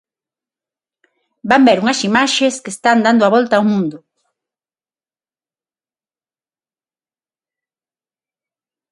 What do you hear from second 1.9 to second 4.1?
imaxes que están dando a volta ao mundo.